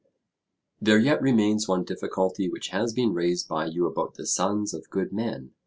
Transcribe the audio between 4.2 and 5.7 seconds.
sons of good men.